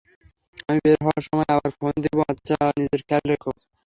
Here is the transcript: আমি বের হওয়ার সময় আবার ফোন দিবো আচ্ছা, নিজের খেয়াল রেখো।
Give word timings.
আমি 0.61 0.79
বের 0.85 0.97
হওয়ার 1.03 1.23
সময় 1.27 1.49
আবার 1.53 1.71
ফোন 1.77 1.93
দিবো 2.03 2.21
আচ্ছা, 2.31 2.57
নিজের 2.77 3.01
খেয়াল 3.07 3.25
রেখো। 3.31 3.51